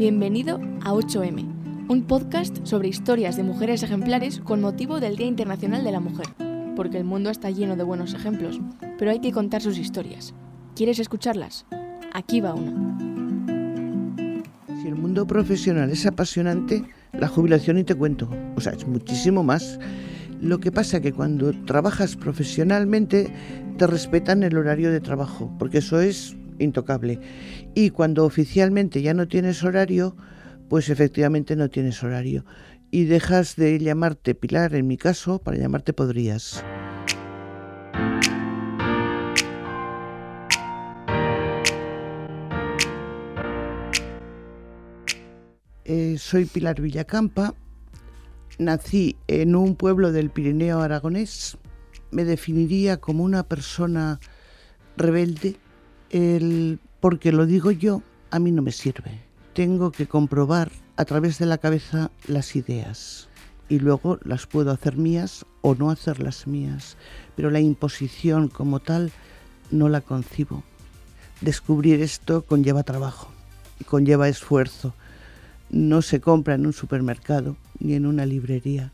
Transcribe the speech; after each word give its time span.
Bienvenido 0.00 0.58
a 0.80 0.94
8M, 0.94 1.86
un 1.90 2.04
podcast 2.04 2.64
sobre 2.64 2.88
historias 2.88 3.36
de 3.36 3.42
mujeres 3.42 3.82
ejemplares 3.82 4.40
con 4.40 4.62
motivo 4.62 4.98
del 4.98 5.16
Día 5.16 5.26
Internacional 5.26 5.84
de 5.84 5.92
la 5.92 6.00
Mujer, 6.00 6.24
porque 6.74 6.96
el 6.96 7.04
mundo 7.04 7.28
está 7.28 7.50
lleno 7.50 7.76
de 7.76 7.82
buenos 7.82 8.14
ejemplos, 8.14 8.62
pero 8.98 9.10
hay 9.10 9.20
que 9.20 9.30
contar 9.30 9.60
sus 9.60 9.76
historias. 9.76 10.32
¿Quieres 10.74 11.00
escucharlas? 11.00 11.66
Aquí 12.14 12.40
va 12.40 12.54
una. 12.54 12.96
Si 14.80 14.88
el 14.88 14.94
mundo 14.94 15.26
profesional 15.26 15.90
es 15.90 16.06
apasionante, 16.06 16.82
la 17.12 17.28
jubilación 17.28 17.76
y 17.76 17.84
te 17.84 17.94
cuento, 17.94 18.30
o 18.56 18.60
sea, 18.62 18.72
es 18.72 18.86
muchísimo 18.86 19.42
más. 19.42 19.78
Lo 20.40 20.60
que 20.60 20.72
pasa 20.72 21.02
que 21.02 21.12
cuando 21.12 21.52
trabajas 21.66 22.16
profesionalmente 22.16 23.30
te 23.76 23.86
respetan 23.86 24.44
el 24.44 24.56
horario 24.56 24.90
de 24.90 25.00
trabajo, 25.00 25.54
porque 25.58 25.76
eso 25.76 26.00
es 26.00 26.38
intocable. 26.60 27.18
Y 27.74 27.90
cuando 27.90 28.24
oficialmente 28.24 29.02
ya 29.02 29.14
no 29.14 29.26
tienes 29.26 29.64
horario, 29.64 30.16
pues 30.68 30.88
efectivamente 30.88 31.56
no 31.56 31.68
tienes 31.68 32.02
horario. 32.04 32.44
Y 32.92 33.04
dejas 33.04 33.56
de 33.56 33.78
llamarte 33.78 34.34
Pilar, 34.34 34.74
en 34.74 34.86
mi 34.86 34.96
caso, 34.96 35.40
para 35.40 35.56
llamarte 35.56 35.92
Podrías. 35.92 36.64
Eh, 45.92 46.18
soy 46.18 46.44
Pilar 46.44 46.80
Villacampa, 46.80 47.52
nací 48.60 49.16
en 49.26 49.56
un 49.56 49.74
pueblo 49.74 50.12
del 50.12 50.30
Pirineo 50.30 50.78
aragonés, 50.78 51.58
me 52.12 52.24
definiría 52.24 52.98
como 52.98 53.24
una 53.24 53.42
persona 53.42 54.20
rebelde, 54.96 55.56
el 56.10 56.78
porque 57.00 57.32
lo 57.32 57.46
digo 57.46 57.70
yo, 57.70 58.02
a 58.30 58.38
mí 58.38 58.52
no 58.52 58.62
me 58.62 58.72
sirve. 58.72 59.20
Tengo 59.54 59.90
que 59.90 60.06
comprobar 60.06 60.70
a 60.96 61.04
través 61.04 61.38
de 61.38 61.46
la 61.46 61.58
cabeza 61.58 62.10
las 62.26 62.54
ideas 62.56 63.28
y 63.68 63.78
luego 63.78 64.18
las 64.22 64.46
puedo 64.46 64.70
hacer 64.70 64.96
mías 64.96 65.46
o 65.62 65.74
no 65.74 65.90
hacerlas 65.90 66.46
mías, 66.46 66.96
pero 67.36 67.50
la 67.50 67.60
imposición 67.60 68.48
como 68.48 68.80
tal 68.80 69.12
no 69.70 69.88
la 69.88 70.00
concibo. 70.00 70.62
Descubrir 71.40 72.02
esto 72.02 72.42
conlleva 72.42 72.82
trabajo 72.82 73.30
y 73.78 73.84
conlleva 73.84 74.28
esfuerzo. 74.28 74.92
No 75.70 76.02
se 76.02 76.20
compra 76.20 76.54
en 76.54 76.66
un 76.66 76.72
supermercado 76.72 77.56
ni 77.78 77.94
en 77.94 78.04
una 78.04 78.26
librería. 78.26 78.92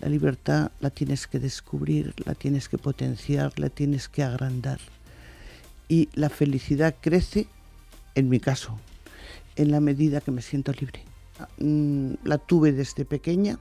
La 0.00 0.08
libertad 0.08 0.72
la 0.80 0.90
tienes 0.90 1.26
que 1.26 1.38
descubrir, 1.38 2.12
la 2.26 2.34
tienes 2.34 2.68
que 2.68 2.76
potenciar, 2.76 3.58
la 3.58 3.70
tienes 3.70 4.08
que 4.08 4.22
agrandar 4.22 4.78
y 5.88 6.08
la 6.14 6.30
felicidad 6.30 6.96
crece, 7.00 7.46
en 8.14 8.28
mi 8.28 8.40
caso, 8.40 8.78
en 9.56 9.70
la 9.70 9.80
medida 9.80 10.20
que 10.20 10.30
me 10.30 10.42
siento 10.42 10.72
libre. 10.72 11.02
Mm, 11.58 12.14
la 12.24 12.38
tuve 12.38 12.72
desde 12.72 13.04
pequeña, 13.04 13.58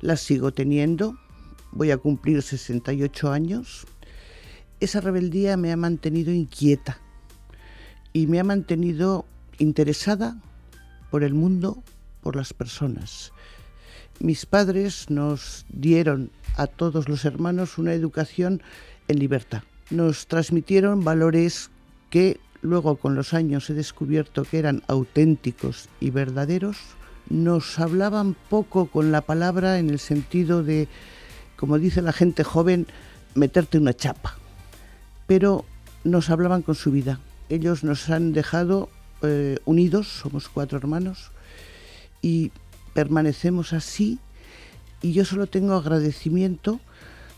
la 0.00 0.16
sigo 0.16 0.52
teniendo, 0.52 1.18
voy 1.72 1.90
a 1.90 1.98
cumplir 1.98 2.42
68 2.42 3.30
años. 3.30 3.86
Esa 4.80 5.00
rebeldía 5.00 5.56
me 5.56 5.72
ha 5.72 5.76
mantenido 5.76 6.32
inquieta 6.32 7.00
y 8.12 8.26
me 8.26 8.40
ha 8.40 8.44
mantenido 8.44 9.26
interesada 9.58 10.40
por 11.10 11.22
el 11.22 11.34
mundo, 11.34 11.82
por 12.22 12.36
las 12.36 12.52
personas. 12.52 13.32
Mis 14.20 14.46
padres 14.46 15.10
nos 15.10 15.66
dieron 15.68 16.30
a 16.56 16.66
todos 16.66 17.08
los 17.08 17.24
hermanos 17.24 17.78
una 17.78 17.92
educación 17.92 18.62
en 19.08 19.18
libertad 19.18 19.62
nos 19.92 20.26
transmitieron 20.26 21.04
valores 21.04 21.70
que 22.10 22.40
luego 22.62 22.96
con 22.96 23.14
los 23.14 23.34
años 23.34 23.68
he 23.70 23.74
descubierto 23.74 24.44
que 24.44 24.58
eran 24.58 24.82
auténticos 24.88 25.88
y 26.00 26.10
verdaderos, 26.10 26.78
nos 27.28 27.78
hablaban 27.78 28.34
poco 28.48 28.86
con 28.86 29.12
la 29.12 29.20
palabra 29.20 29.78
en 29.78 29.90
el 29.90 29.98
sentido 29.98 30.62
de, 30.62 30.88
como 31.56 31.78
dice 31.78 32.02
la 32.02 32.12
gente 32.12 32.44
joven, 32.44 32.86
meterte 33.34 33.78
una 33.78 33.94
chapa, 33.94 34.36
pero 35.26 35.64
nos 36.04 36.30
hablaban 36.30 36.62
con 36.62 36.74
su 36.74 36.90
vida. 36.90 37.20
Ellos 37.48 37.84
nos 37.84 38.08
han 38.10 38.32
dejado 38.32 38.88
eh, 39.22 39.58
unidos, 39.64 40.08
somos 40.08 40.48
cuatro 40.48 40.78
hermanos, 40.78 41.30
y 42.22 42.50
permanecemos 42.94 43.72
así, 43.72 44.18
y 45.00 45.12
yo 45.12 45.24
solo 45.24 45.46
tengo 45.46 45.74
agradecimiento 45.74 46.80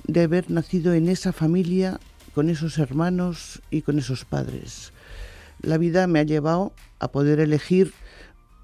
de 0.06 0.22
haber 0.22 0.50
nacido 0.50 0.92
en 0.92 1.08
esa 1.08 1.32
familia 1.32 1.98
con 2.34 2.50
esos 2.50 2.78
hermanos 2.78 3.62
y 3.70 3.82
con 3.82 3.98
esos 3.98 4.24
padres. 4.24 4.92
La 5.62 5.78
vida 5.78 6.06
me 6.06 6.18
ha 6.18 6.24
llevado 6.24 6.72
a 6.98 7.08
poder 7.08 7.40
elegir 7.40 7.92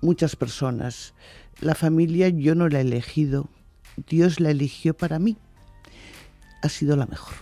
muchas 0.00 0.36
personas. 0.36 1.14
La 1.60 1.74
familia 1.74 2.28
yo 2.28 2.54
no 2.54 2.68
la 2.68 2.78
he 2.78 2.82
elegido, 2.82 3.48
Dios 4.08 4.40
la 4.40 4.50
eligió 4.50 4.94
para 4.94 5.18
mí. 5.18 5.36
Ha 6.62 6.68
sido 6.68 6.96
la 6.96 7.06
mejor. 7.06 7.34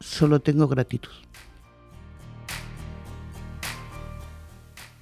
Solo 0.00 0.40
tengo 0.40 0.68
gratitud. 0.68 1.10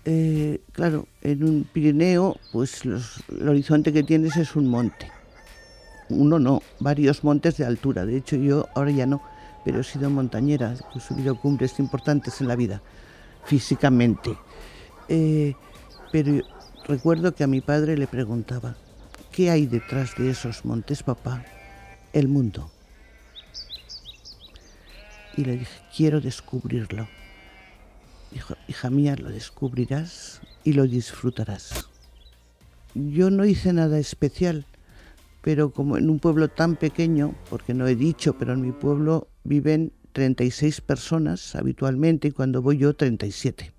Eh, 0.05 0.61
claro, 0.73 1.09
en 1.23 1.43
un 1.43 1.65
Pirineo, 1.65 2.39
pues 2.53 2.83
el 2.85 3.49
horizonte 3.49 3.93
que 3.93 4.05
tienes 4.05 4.37
es 4.37 4.55
un 4.55 4.69
monte. 4.69 5.11
Uno 6.09 6.39
no, 6.39 6.62
varios 6.79 7.25
montes 7.25 7.56
de 7.56 7.65
altura. 7.65 8.06
De 8.06 8.17
hecho, 8.17 8.37
yo 8.37 8.69
ahora 8.77 8.93
ya 8.93 9.06
no 9.06 9.21
pero 9.66 9.81
he 9.81 9.84
sido 9.84 10.09
montañera, 10.10 10.77
he 10.94 11.00
subido 11.00 11.34
cumbres 11.34 11.81
importantes 11.81 12.41
en 12.41 12.47
la 12.47 12.54
vida, 12.54 12.81
físicamente. 13.47 14.38
Eh, 15.09 15.54
pero 16.12 16.41
recuerdo 16.87 17.34
que 17.34 17.43
a 17.43 17.49
mi 17.49 17.60
padre 17.60 17.99
le 17.99 18.06
preguntaba, 18.06 18.76
¿qué 19.32 19.50
hay 19.50 19.66
detrás 19.66 20.15
de 20.16 20.31
esos 20.31 20.65
montes, 20.65 21.03
papá? 21.03 21.44
El 22.12 22.28
mundo. 22.28 22.71
Y 25.37 25.44
le 25.44 25.56
dije, 25.56 25.81
quiero 25.97 26.21
descubrirlo. 26.21 27.09
Hija 28.69 28.88
mía, 28.88 29.16
lo 29.16 29.31
descubrirás 29.31 30.43
y 30.62 30.75
lo 30.75 30.87
disfrutarás. 30.87 31.88
Yo 32.94 33.31
no 33.31 33.44
hice 33.44 33.72
nada 33.72 33.99
especial, 33.99 34.65
pero 35.47 35.71
como 35.71 35.97
en 35.97 36.11
un 36.11 36.19
pueblo 36.19 36.49
tan 36.49 36.75
pequeño, 36.75 37.37
porque 37.49 37.73
no 37.73 37.87
he 37.87 37.95
dicho, 37.95 38.37
pero 38.37 38.55
en 38.55 38.62
mi 38.62 38.73
pueblo 38.73 39.29
viven 39.45 39.93
36 40.11 40.81
personas 40.81 41.55
habitualmente 41.55 42.27
y 42.27 42.31
cuando 42.33 42.62
voy 42.62 42.79
yo 42.79 42.97
37, 42.97 43.73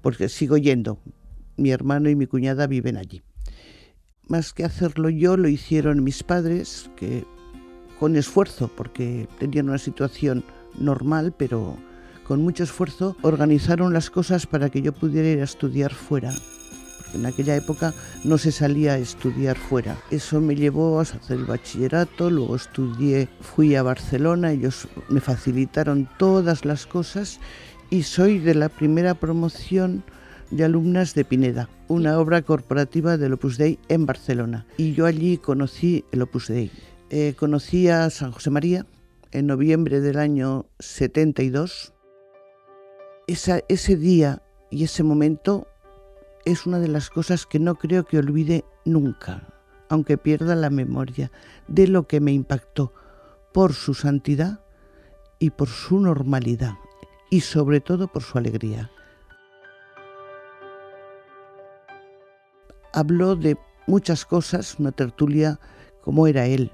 porque 0.00 0.30
sigo 0.30 0.56
yendo. 0.56 0.98
Mi 1.58 1.70
hermano 1.70 2.08
y 2.08 2.16
mi 2.16 2.26
cuñada 2.26 2.66
viven 2.66 2.96
allí. 2.96 3.20
Más 4.26 4.54
que 4.54 4.64
hacerlo 4.64 5.10
yo, 5.10 5.36
lo 5.36 5.48
hicieron 5.48 6.02
mis 6.02 6.22
padres, 6.22 6.90
que 6.96 7.26
con 7.98 8.16
esfuerzo, 8.16 8.70
porque 8.74 9.28
tenían 9.38 9.68
una 9.68 9.76
situación 9.76 10.44
normal, 10.78 11.34
pero 11.36 11.76
con 12.26 12.40
mucho 12.40 12.64
esfuerzo, 12.64 13.18
organizaron 13.20 13.92
las 13.92 14.08
cosas 14.08 14.46
para 14.46 14.70
que 14.70 14.80
yo 14.80 14.94
pudiera 14.94 15.28
ir 15.28 15.40
a 15.40 15.44
estudiar 15.44 15.92
fuera 15.92 16.32
en 17.14 17.26
aquella 17.26 17.56
época 17.56 17.94
no 18.24 18.38
se 18.38 18.52
salía 18.52 18.94
a 18.94 18.98
estudiar 18.98 19.56
fuera. 19.56 19.98
Eso 20.10 20.40
me 20.40 20.56
llevó 20.56 20.98
a 20.98 21.02
hacer 21.02 21.20
el 21.38 21.44
bachillerato, 21.44 22.30
luego 22.30 22.56
estudié, 22.56 23.28
fui 23.40 23.74
a 23.74 23.82
Barcelona, 23.82 24.52
ellos 24.52 24.88
me 25.08 25.20
facilitaron 25.20 26.08
todas 26.18 26.64
las 26.64 26.86
cosas 26.86 27.40
y 27.90 28.04
soy 28.04 28.38
de 28.38 28.54
la 28.54 28.68
primera 28.68 29.14
promoción 29.14 30.04
de 30.50 30.64
alumnas 30.64 31.14
de 31.14 31.24
Pineda, 31.24 31.68
una 31.88 32.18
obra 32.18 32.42
corporativa 32.42 33.16
del 33.16 33.34
Opus 33.34 33.56
Dei 33.56 33.78
en 33.88 34.06
Barcelona. 34.06 34.66
Y 34.76 34.94
yo 34.94 35.06
allí 35.06 35.38
conocí 35.38 36.04
el 36.12 36.22
Opus 36.22 36.48
Dei. 36.48 36.70
Eh, 37.10 37.34
conocí 37.36 37.88
a 37.88 38.08
San 38.10 38.32
José 38.32 38.50
María 38.50 38.86
en 39.32 39.46
noviembre 39.46 40.00
del 40.00 40.18
año 40.18 40.66
72. 40.78 41.92
ese 43.26 43.96
día 43.96 44.42
y 44.70 44.84
ese 44.84 45.02
momento 45.02 45.66
es 46.44 46.66
una 46.66 46.78
de 46.78 46.88
las 46.88 47.10
cosas 47.10 47.46
que 47.46 47.58
no 47.58 47.76
creo 47.76 48.04
que 48.04 48.18
olvide 48.18 48.64
nunca, 48.84 49.46
aunque 49.88 50.18
pierda 50.18 50.54
la 50.54 50.70
memoria, 50.70 51.30
de 51.68 51.86
lo 51.86 52.06
que 52.06 52.20
me 52.20 52.32
impactó 52.32 52.92
por 53.52 53.72
su 53.72 53.94
santidad 53.94 54.60
y 55.38 55.50
por 55.50 55.68
su 55.68 56.00
normalidad, 56.00 56.74
y 57.30 57.40
sobre 57.40 57.80
todo 57.80 58.08
por 58.08 58.22
su 58.22 58.38
alegría. 58.38 58.90
Habló 62.92 63.36
de 63.36 63.56
muchas 63.86 64.24
cosas, 64.24 64.76
una 64.78 64.92
tertulia 64.92 65.60
como 66.02 66.26
era 66.26 66.46
él, 66.46 66.72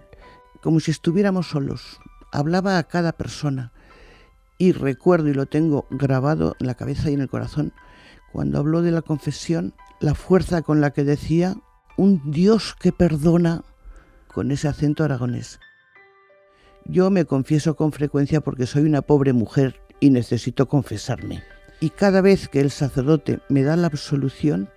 como 0.63 0.81
si 0.81 0.91
estuviéramos 0.91 1.49
solos. 1.49 2.01
Hablaba 2.33 2.79
a 2.79 2.85
cada 2.85 3.13
persona 3.13 3.73
y 4.59 4.73
recuerdo 4.73 5.29
y 5.29 5.35
lo 5.35 5.47
tengo 5.47 5.87
grabado 5.91 6.57
en 6.61 6.67
la 6.67 6.75
cabeza 6.75 7.11
y 7.11 7.15
en 7.15 7.21
el 7.21 7.29
corazón 7.29 7.73
cuando 8.33 8.59
habló 8.59 8.83
de 8.83 8.91
la 8.91 9.03
confesión, 9.03 9.75
la 10.01 10.15
fuerza 10.15 10.63
con 10.63 10.81
la 10.81 10.91
que 10.91 11.05
decía 11.05 11.57
un 11.97 12.31
Dios 12.31 12.75
que 12.79 12.93
perdona 12.93 13.63
con 14.29 14.51
ese 14.51 14.69
acento 14.69 15.05
aragonés. 15.05 15.59
Yo 16.85 17.11
me 17.11 17.25
confieso 17.25 17.75
con 17.75 17.93
frecuencia 17.93 18.41
porque 18.41 18.67
soy 18.67 18.85
una 18.85 19.03
pobre 19.03 19.33
mujer 19.33 19.81
y 19.99 20.11
necesito 20.11 20.69
confesarme. 20.69 21.43
Y 21.81 21.91
cada 21.91 22.21
vez 22.21 22.49
que 22.49 22.61
el 22.61 22.71
sacerdote 22.71 23.41
me 23.49 23.63
da 23.63 23.77
la 23.77 23.87
absolución, 23.87 24.69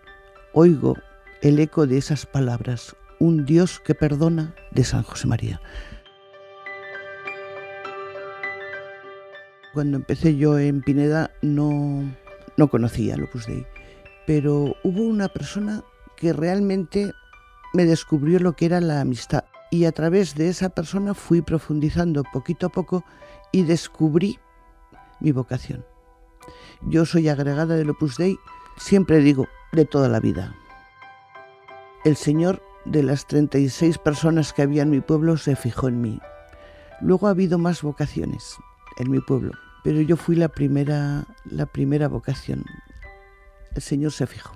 oigo 0.53 0.97
el 1.41 1.59
eco 1.59 1.87
de 1.87 1.97
esas 1.97 2.25
palabras, 2.25 2.95
un 3.19 3.45
Dios 3.45 3.79
que 3.79 3.95
perdona 3.95 4.55
de 4.71 4.83
San 4.83 5.03
José 5.03 5.27
María. 5.27 5.61
Cuando 9.73 9.97
empecé 9.97 10.35
yo 10.35 10.57
en 10.57 10.81
Pineda 10.81 11.31
no, 11.41 12.03
no 12.59 12.67
conocía 12.67 13.15
el 13.15 13.23
Opus 13.23 13.47
Dei, 13.47 13.65
pero 14.27 14.75
hubo 14.83 15.01
una 15.01 15.29
persona 15.29 15.81
que 16.17 16.33
realmente 16.33 17.13
me 17.73 17.85
descubrió 17.85 18.37
lo 18.39 18.53
que 18.53 18.65
era 18.65 18.81
la 18.81 18.99
amistad 18.99 19.45
y 19.71 19.85
a 19.85 19.93
través 19.93 20.35
de 20.35 20.49
esa 20.49 20.67
persona 20.69 21.13
fui 21.13 21.41
profundizando 21.41 22.23
poquito 22.33 22.67
a 22.67 22.69
poco 22.69 23.05
y 23.53 23.63
descubrí 23.63 24.39
mi 25.21 25.31
vocación. 25.31 25.85
Yo 26.81 27.05
soy 27.05 27.29
agregada 27.29 27.77
del 27.77 27.91
Opus 27.91 28.17
Dei, 28.17 28.37
siempre 28.77 29.19
digo, 29.19 29.47
de 29.71 29.85
toda 29.85 30.09
la 30.09 30.19
vida. 30.19 30.53
El 32.03 32.17
Señor 32.17 32.61
de 32.83 33.03
las 33.03 33.25
36 33.27 33.97
personas 33.99 34.51
que 34.51 34.63
había 34.63 34.83
en 34.83 34.89
mi 34.89 34.99
pueblo 34.99 35.37
se 35.37 35.55
fijó 35.55 35.87
en 35.87 36.01
mí. 36.01 36.19
Luego 36.99 37.27
ha 37.27 37.31
habido 37.31 37.57
más 37.57 37.81
vocaciones 37.81 38.57
en 38.97 39.11
mi 39.11 39.21
pueblo, 39.21 39.53
pero 39.83 40.01
yo 40.01 40.17
fui 40.17 40.35
la 40.35 40.49
primera, 40.49 41.25
la 41.45 41.65
primera 41.65 42.07
vocación. 42.07 42.65
El 43.75 43.81
Señor 43.81 44.11
se 44.11 44.27
fijó. 44.27 44.55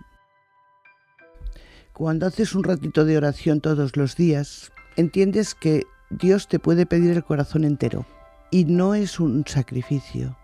Cuando 1.93 2.25
haces 2.25 2.55
un 2.55 2.63
ratito 2.63 3.05
de 3.05 3.17
oración 3.17 3.61
todos 3.61 3.95
los 3.95 4.15
días, 4.15 4.71
entiendes 4.95 5.53
que 5.53 5.83
Dios 6.09 6.47
te 6.47 6.59
puede 6.59 6.85
pedir 6.85 7.11
el 7.11 7.23
corazón 7.23 7.63
entero 7.63 8.05
y 8.51 8.65
no 8.65 8.95
es 8.95 9.19
un 9.19 9.45
sacrificio, 9.47 10.37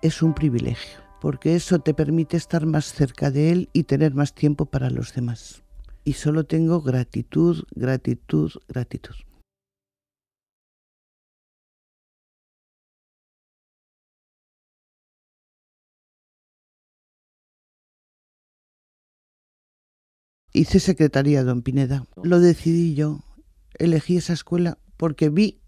es 0.00 0.22
un 0.22 0.34
privilegio, 0.34 1.00
porque 1.20 1.54
eso 1.54 1.80
te 1.80 1.94
permite 1.94 2.36
estar 2.36 2.66
más 2.66 2.92
cerca 2.92 3.30
de 3.30 3.50
Él 3.50 3.68
y 3.72 3.84
tener 3.84 4.14
más 4.14 4.34
tiempo 4.34 4.66
para 4.66 4.90
los 4.90 5.12
demás. 5.14 5.62
Y 6.04 6.14
solo 6.14 6.44
tengo 6.44 6.80
gratitud, 6.80 7.64
gratitud, 7.74 8.52
gratitud. 8.68 9.14
Hice 20.54 20.80
secretaría, 20.80 21.44
don 21.44 21.62
Pineda. 21.62 22.04
Lo 22.22 22.38
decidí 22.38 22.94
yo. 22.94 23.20
Elegí 23.78 24.18
esa 24.18 24.34
escuela 24.34 24.76
porque 24.98 25.30
vi, 25.30 25.60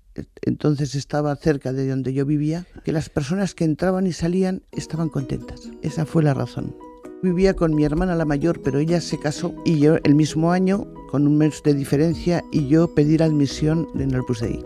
entonces 0.43 0.95
estaba 0.95 1.35
cerca 1.37 1.73
de 1.73 1.89
donde 1.89 2.13
yo 2.13 2.27
vivía, 2.27 2.67
que 2.85 2.93
las 2.93 3.09
personas 3.09 3.55
que 3.55 3.65
entraban 3.65 4.07
y 4.07 4.13
salían 4.13 4.63
estaban 4.73 5.09
contentas. 5.09 5.71
Esa 5.81 6.05
fue 6.05 6.23
la 6.23 6.35
razón. 6.35 6.77
Vivía 7.23 7.57
con 7.57 7.75
mi 7.75 7.85
hermana 7.85 8.15
la 8.15 8.27
mayor, 8.27 8.61
pero 8.61 8.79
ella 8.79 9.01
se 9.01 9.19
casó 9.19 9.55
y 9.65 9.79
yo 9.79 9.97
el 10.05 10.15
mismo 10.15 10.53
año, 10.53 10.87
con 11.11 11.27
un 11.27 11.39
mes 11.39 11.63
de 11.65 11.73
diferencia, 11.73 12.45
y 12.53 12.69
yo 12.69 12.95
pedí 12.95 13.17
la 13.17 13.25
admisión 13.25 13.89
en 13.95 14.11
el 14.11 14.21
Dei. 14.39 14.63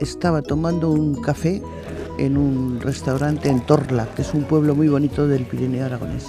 Estaba 0.00 0.40
tomando 0.40 0.90
un 0.90 1.20
café 1.20 1.60
en 2.18 2.38
un 2.38 2.80
restaurante 2.80 3.50
en 3.50 3.60
Torla, 3.66 4.08
que 4.14 4.22
es 4.22 4.32
un 4.32 4.44
pueblo 4.44 4.74
muy 4.74 4.88
bonito 4.88 5.28
del 5.28 5.44
Pirineo 5.44 5.84
aragonés. 5.84 6.28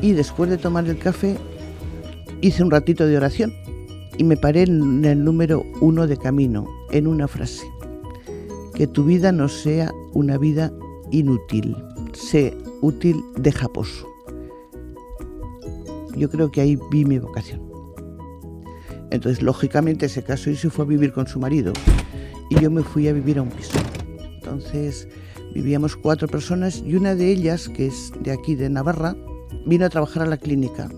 Y 0.00 0.12
después 0.12 0.48
de 0.50 0.58
tomar 0.58 0.86
el 0.86 0.98
café, 0.98 1.36
hice 2.44 2.62
un 2.62 2.70
ratito 2.70 3.06
de 3.06 3.16
oración 3.16 3.54
y 4.18 4.24
me 4.24 4.36
paré 4.36 4.64
en 4.64 5.04
el 5.04 5.24
número 5.24 5.64
uno 5.80 6.06
de 6.06 6.18
camino, 6.18 6.68
en 6.90 7.06
una 7.06 7.26
frase. 7.26 7.66
Que 8.74 8.86
tu 8.86 9.04
vida 9.04 9.32
no 9.32 9.48
sea 9.48 9.92
una 10.12 10.36
vida 10.36 10.70
inútil, 11.10 11.74
sé 12.12 12.54
útil 12.82 13.16
de 13.36 13.50
japoso. 13.50 14.06
Yo 16.16 16.28
creo 16.28 16.50
que 16.50 16.60
ahí 16.60 16.78
vi 16.90 17.06
mi 17.06 17.18
vocación. 17.18 17.62
Entonces, 19.10 19.42
lógicamente, 19.42 20.08
se 20.08 20.22
casó 20.22 20.50
y 20.50 20.56
se 20.56 20.68
fue 20.68 20.84
a 20.84 20.88
vivir 20.88 21.12
con 21.12 21.26
su 21.26 21.40
marido. 21.40 21.72
Y 22.50 22.60
yo 22.60 22.70
me 22.70 22.82
fui 22.82 23.08
a 23.08 23.12
vivir 23.12 23.38
a 23.38 23.42
un 23.42 23.48
piso. 23.48 23.78
Entonces, 24.34 25.08
vivíamos 25.54 25.96
cuatro 25.96 26.28
personas 26.28 26.82
y 26.84 26.94
una 26.94 27.14
de 27.14 27.30
ellas, 27.30 27.68
que 27.70 27.86
es 27.86 28.12
de 28.20 28.32
aquí, 28.32 28.54
de 28.54 28.68
Navarra, 28.68 29.16
vino 29.66 29.86
a 29.86 29.88
trabajar 29.88 30.24
a 30.24 30.26
la 30.26 30.36
clínica 30.36 30.90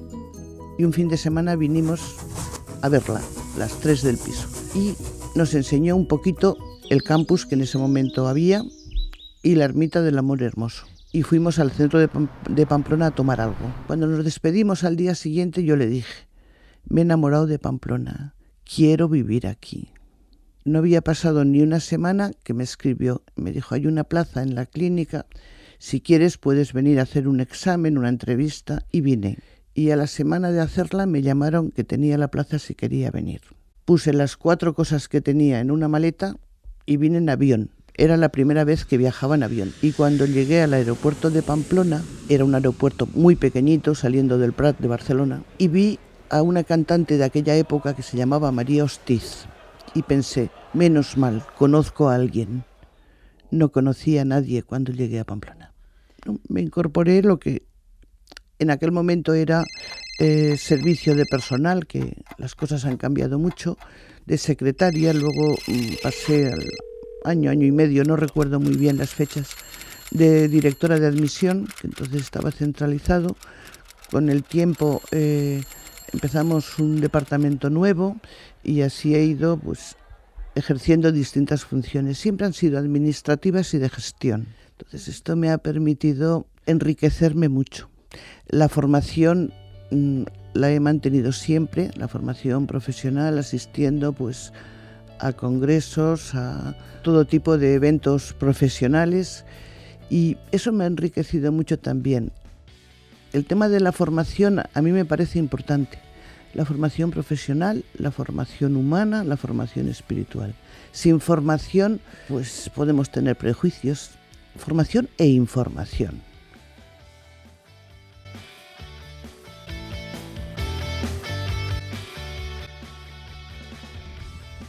y 0.79 0.85
un 0.85 0.93
fin 0.93 1.09
de 1.09 1.17
semana 1.17 1.57
vinimos 1.57 2.17
a 2.83 2.89
verla, 2.89 3.21
las 3.59 3.79
tres 3.81 4.03
del 4.03 4.19
piso. 4.19 4.49
Y 4.75 4.95
nos 5.37 5.55
enseñó 5.55 5.97
un 5.97 6.07
poquito 6.07 6.57
el 6.91 7.03
campus 7.03 7.47
que 7.47 7.55
en 7.55 7.63
ese 7.63 7.79
momento 7.79 8.29
había 8.29 8.63
y 9.43 9.55
la 9.55 9.65
ermita 9.65 10.03
del 10.03 10.19
amor 10.19 10.43
hermoso. 10.43 10.87
Y 11.13 11.23
fuimos 11.23 11.59
al 11.59 11.73
centro 11.73 11.99
de, 11.99 12.67
Pamplona 12.67 13.07
a 13.07 13.11
tomar 13.15 13.41
algo. 13.41 13.75
Cuando 13.87 14.07
nos 14.07 14.25
despedimos 14.25 14.85
al 14.85 14.97
día 14.97 15.15
siguiente 15.15 15.65
yo 15.65 15.77
le 15.77 15.87
dije, 15.87 16.27
me 16.89 17.01
he 17.01 17.05
enamorado 17.05 17.47
de 17.47 17.59
Pamplona, 17.59 18.35
quiero 18.65 19.09
vivir 19.09 19.47
aquí. 19.47 19.89
No 20.65 20.81
había 20.81 21.01
pasado 21.01 21.45
ni 21.45 21.63
una 21.63 21.81
semana 21.81 22.33
que 22.43 22.53
me 22.53 22.65
escribió, 22.65 23.23
me 23.37 23.53
dijo, 23.53 23.75
hay 23.75 23.87
una 23.87 24.05
plaza 24.05 24.43
en 24.43 24.55
la 24.55 24.67
clínica, 24.67 25.27
si 25.79 26.01
quieres 26.01 26.39
puedes 26.39 26.73
venir 26.73 26.99
a 26.99 27.03
hacer 27.03 27.29
un 27.29 27.41
examen, 27.41 27.99
una 27.99 28.09
entrevista, 28.09 28.85
y 28.91 29.01
vine 29.01 29.39
y 29.77 29.91
a 29.91 29.97
la 29.97 30.07
semana 30.07 30.51
de 30.51 30.61
hacerla 30.61 31.05
me 31.05 31.21
llamaron 31.21 31.71
que 31.71 31.85
tenía 31.85 32.17
la 32.17 32.29
plaza 32.29 32.59
si 32.59 32.75
quería 32.75 33.11
venir. 33.11 33.43
Puse 33.85 34.15
las 34.15 34.39
cuatro 34.39 34.75
cosas 34.75 35.07
que 35.07 35.21
tenía 35.21 35.61
en 35.61 35.71
una 35.71 35.87
maleta 35.87 36.35
y 36.87 36.97
vine 36.97 37.19
en 37.19 37.29
avión. 37.29 37.71
Era 37.95 38.17
la 38.17 38.31
primera 38.31 38.65
vez 38.65 38.87
que 38.87 38.97
viajaba 38.97 39.35
en 39.35 39.43
avión 39.43 39.75
y 39.83 39.93
cuando 39.93 40.25
llegué 40.25 40.63
al 40.63 40.73
aeropuerto 40.73 41.31
de 41.31 41.43
Pamplona, 41.43 42.03
era 42.31 42.47
un 42.47 42.55
aeropuerto 42.55 43.07
muy 43.13 43.37
pequeñito 43.37 43.95
saliendo 43.95 44.39
del 44.39 44.55
Prat 44.55 44.79
de 44.79 44.89
Barcelona, 44.89 45.43
y 45.59 45.69
vi 45.69 45.99
a 46.31 46.41
una 46.41 46.65
cantante 46.65 47.19
de 47.19 47.25
aquella 47.25 47.55
época 47.55 47.95
que 47.95 48.03
se 48.03 48.17
llamaba 48.17 48.53
María 48.53 48.83
Hostiz 48.83 49.45
y 49.95 50.03
pensé, 50.03 50.51
menos 50.73 51.19
mal, 51.19 51.45
conozco 51.59 52.09
a 52.09 52.15
alguien. 52.15 52.65
No 53.51 53.71
conocía 53.71 54.23
a 54.23 54.25
nadie 54.25 54.63
cuando 54.63 54.93
llegué 54.93 55.21
a 55.21 55.25
Pamplona. 55.25 55.75
Me 56.49 56.63
incorporé 56.63 57.23
lo 57.23 57.39
que 57.39 57.63
en 58.59 58.71
aquel 58.71 58.93
momento 58.93 59.35
era 59.35 59.65
eh, 60.19 60.57
servicio 60.59 61.15
de 61.15 61.27
personal, 61.27 61.87
que 61.87 62.17
las 62.39 62.55
cosas 62.55 62.85
han 62.85 62.97
cambiado 62.97 63.39
mucho, 63.39 63.77
de 64.25 64.39
secretaria, 64.39 65.13
luego 65.13 65.57
mm, 65.67 66.03
pasé 66.03 66.53
al 66.53 66.65
año, 67.25 67.51
año 67.51 67.67
y 67.67 67.73
medio, 67.73 68.05
no 68.05 68.17
recuerdo 68.17 68.61
muy 68.61 68.77
bien 68.77 68.99
las 68.99 69.11
fechas, 69.11 69.51
de 70.11 70.49
directora 70.49 70.99
de 70.99 71.07
admisión, 71.07 71.69
que 71.81 71.89
entonces 71.89 72.23
estaba 72.23 72.51
centralizado. 72.51 73.37
Con 74.11 74.29
el 74.29 74.45
tiempo 74.45 75.03
eh, 75.11 75.63
empezamos 76.13 76.79
un 76.79 77.01
departamento 77.01 77.71
nuevo 77.71 78.17
y 78.63 78.83
así 78.83 79.15
he 79.15 79.25
ido 79.25 79.59
pues 79.59 79.97
ejerciendo 80.55 81.13
distintas 81.13 81.65
funciones. 81.65 82.19
Siempre 82.19 82.47
han 82.47 82.53
sido 82.53 82.79
administrativas 82.79 83.75
y 83.75 83.79
de 83.79 83.89
gestión. 83.89 84.47
Entonces 84.79 85.09
esto 85.09 85.37
me 85.37 85.51
ha 85.51 85.59
permitido 85.59 86.47
enriquecerme 86.67 87.49
mucho. 87.49 87.91
La 88.49 88.69
formación 88.69 89.53
mm, 89.91 90.23
la 90.55 90.71
he 90.71 90.81
mantenido 90.81 91.33
siempre, 91.33 91.91
la 91.97 92.09
formación 92.09 92.67
profesional, 92.67 93.39
asistiendo 93.39 94.13
pues 94.13 94.53
a 95.19 95.33
congresos, 95.33 96.35
a 96.35 96.77
todo 97.03 97.25
tipo 97.25 97.59
de 97.59 97.75
eventos 97.75 98.33
profesionales 98.33 99.45
y 100.11 100.37
eso 100.53 100.73
me 100.73 100.85
ha 100.85 100.87
enriquecido 100.87 101.53
mucho 101.53 101.79
también. 101.79 102.33
El 103.33 103.45
tema 103.45 103.69
de 103.69 103.81
la 103.81 103.93
formación 103.93 104.63
a 104.73 104.83
mí 104.83 104.93
me 104.93 105.05
parece 105.05 105.39
importante. 105.39 105.99
La 106.55 106.65
formación 106.65 107.11
profesional, 107.11 107.85
la 107.99 108.11
formación 108.11 108.77
humana, 108.77 109.25
la 109.25 109.37
formación 109.37 109.89
espiritual. 109.89 110.55
Sin 110.93 111.21
formación, 111.21 112.01
pues 112.29 112.71
podemos 112.75 113.11
tener 113.11 113.37
prejuicios. 113.37 114.13
Formación 114.57 115.11
e 115.19 115.27
información. 115.27 116.23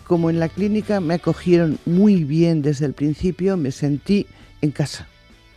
Como 0.07 0.29
en 0.29 0.39
la 0.39 0.47
clínica 0.47 1.01
me 1.01 1.15
acogieron 1.15 1.79
muy 1.85 2.23
bien 2.23 2.61
desde 2.61 2.85
el 2.85 2.93
principio, 2.93 3.57
me 3.57 3.71
sentí 3.71 4.25
en 4.61 4.71
casa, 4.71 5.05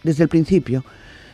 desde 0.02 0.25
el 0.25 0.28
principio. 0.28 0.85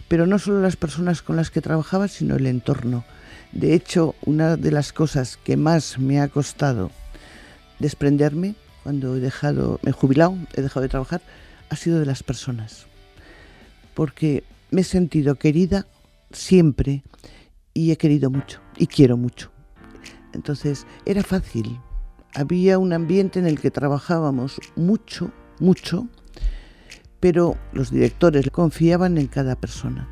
Pero 0.07 0.27
no 0.27 0.39
solo 0.39 0.61
las 0.61 0.77
personas 0.77 1.23
con 1.23 1.35
las 1.35 1.51
que 1.51 1.63
trabajaba, 1.63 2.09
sino 2.09 2.37
el 2.37 2.47
entorno. 2.47 3.05
De 3.53 3.75
hecho, 3.75 4.15
una 4.27 4.57
de 4.57 4.71
las 4.71 4.93
cosas 4.93 5.39
que 5.43 5.57
más 5.57 5.99
me 5.99 6.21
ha 6.21 6.29
costado 6.29 6.91
desprenderme 7.79 8.55
cuando 8.83 9.17
he 9.17 9.21
dejado, 9.21 9.81
me 9.83 9.91
he 9.91 9.95
jubilado, 9.95 10.37
he 10.55 10.61
dejado 10.61 10.83
de 10.83 10.89
trabajar, 10.91 11.23
ha 11.71 11.77
sido 11.77 11.99
de 11.99 12.07
las 12.07 12.23
personas. 12.23 12.87
Porque 13.95 14.45
me 14.71 14.83
he 14.83 14.85
sentido 14.85 15.37
querida 15.37 15.87
siempre 16.31 17.03
y 17.73 17.93
he 17.93 17.97
querido 17.97 18.31
mucho 18.31 18.61
y 18.77 18.87
quiero 18.87 19.17
mucho. 19.17 19.51
Entonces 20.35 20.87
era 21.07 21.23
fácil 21.23 21.81
había 22.37 22.79
un 22.79 22.93
ambiente 22.93 23.39
en 23.39 23.47
el 23.47 23.59
que 23.59 23.71
trabajábamos 23.71 24.61
mucho, 24.77 25.33
mucho, 25.59 26.07
pero 27.19 27.57
los 27.73 27.91
directores 27.91 28.51
confiaban 28.51 29.17
en 29.17 29.27
cada 29.27 29.57
persona 29.57 30.07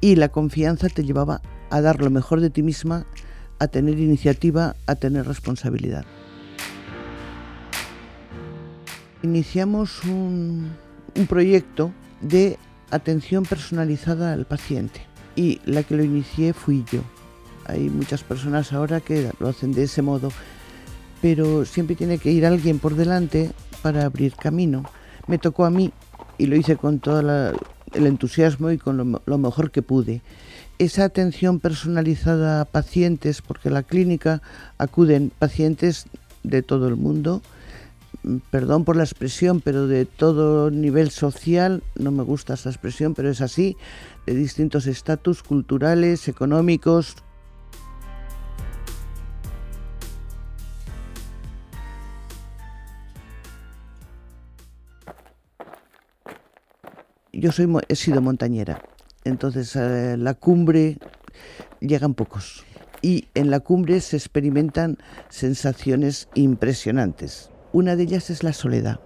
y 0.00 0.16
la 0.16 0.30
confianza 0.30 0.88
te 0.88 1.04
llevaba 1.04 1.42
a 1.68 1.82
dar 1.82 2.00
lo 2.00 2.10
mejor 2.10 2.40
de 2.40 2.48
ti 2.48 2.62
misma 2.62 3.06
a 3.58 3.68
tener 3.68 3.98
iniciativa, 3.98 4.74
a 4.86 4.94
tener 4.94 5.26
responsabilidad. 5.26 6.06
Iniciamos 9.22 10.02
un, 10.04 10.72
proyecto 11.28 11.92
de 12.22 12.58
atención 12.90 13.44
personalizada 13.44 14.32
al 14.32 14.46
paciente 14.46 15.00
y 15.34 15.60
la 15.66 15.82
que 15.82 15.96
lo 15.96 16.04
inicié 16.04 16.54
fui 16.54 16.84
yo. 16.90 17.00
Hay 17.66 17.90
muchas 17.90 18.22
personas 18.22 18.72
ahora 18.72 19.00
que 19.00 19.30
lo 19.38 19.48
hacen 19.48 19.72
de 19.72 19.82
ese 19.84 20.00
modo, 20.00 20.30
pero 21.28 21.64
siempre 21.64 21.96
tiene 21.96 22.18
que 22.18 22.30
ir 22.30 22.46
alguien 22.46 22.78
por 22.78 22.94
delante 22.94 23.50
para 23.82 24.04
abrir 24.04 24.36
camino. 24.36 24.84
Me 25.26 25.38
tocó 25.38 25.64
a 25.64 25.70
mí 25.70 25.92
y 26.38 26.46
lo 26.46 26.54
hice 26.54 26.76
con 26.76 27.00
todo 27.00 27.18
el 27.18 28.06
entusiasmo 28.06 28.70
y 28.70 28.78
con 28.78 29.18
lo, 29.26 29.38
mejor 29.38 29.72
que 29.72 29.82
pude. 29.82 30.22
Esa 30.78 31.02
atención 31.02 31.58
personalizada 31.58 32.60
a 32.60 32.64
pacientes, 32.64 33.42
porque 33.42 33.70
la 33.70 33.82
clínica 33.82 34.40
acuden 34.78 35.32
pacientes 35.36 36.06
de 36.44 36.62
todo 36.62 36.86
el 36.86 36.94
mundo, 36.94 37.42
perdón 38.52 38.84
por 38.84 38.94
la 38.94 39.02
expresión, 39.02 39.60
pero 39.60 39.88
de 39.88 40.04
todo 40.04 40.70
nivel 40.70 41.10
social, 41.10 41.82
no 41.96 42.12
me 42.12 42.22
gusta 42.22 42.54
esa 42.54 42.70
expresión, 42.70 43.14
pero 43.14 43.30
es 43.30 43.40
así, 43.40 43.76
de 44.26 44.34
distintos 44.36 44.86
estatus 44.86 45.42
culturales, 45.42 46.28
económicos. 46.28 47.16
Yo 57.38 57.52
soy, 57.52 57.70
he 57.88 57.96
sido 57.96 58.22
montañera, 58.22 58.80
entonces 59.24 59.76
eh, 59.76 60.16
la 60.16 60.32
cumbre 60.32 60.96
llegan 61.80 62.14
pocos 62.14 62.64
y 63.02 63.28
en 63.34 63.50
la 63.50 63.60
cumbre 63.60 64.00
se 64.00 64.16
experimentan 64.16 64.96
sensaciones 65.28 66.30
impresionantes. 66.32 67.50
Una 67.74 67.94
de 67.94 68.04
ellas 68.04 68.30
es 68.30 68.42
la 68.42 68.54
soledad. 68.54 69.00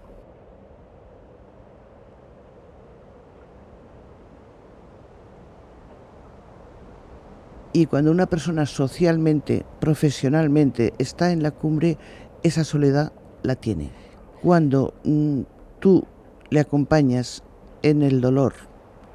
Y 7.73 7.87
cuando 7.87 8.13
una 8.13 8.27
persona 8.27 8.65
socialmente, 8.65 9.67
profesionalmente 9.81 10.95
está 10.99 11.33
en 11.33 11.43
la 11.43 11.51
cumbre, 11.51 11.99
esa 12.45 12.63
soledad 12.63 13.13
la 13.43 13.57
tiene. 13.57 13.91
Cuando 14.41 14.95
mm, 15.03 15.41
tú 15.81 16.07
le 16.51 16.61
acompañas 16.61 17.43
en 17.83 18.03
el 18.03 18.21
dolor, 18.21 18.55